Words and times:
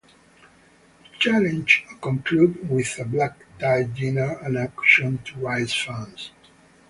The 1.03 1.09
challenge 1.19 1.85
concluded 2.01 2.67
with 2.67 2.97
a 2.97 3.05
black 3.05 3.45
tie 3.59 3.83
dinner 3.83 4.39
and 4.41 4.57
auction 4.57 5.19
to 5.25 5.45
raise 5.45 5.75
funds. 5.75 6.31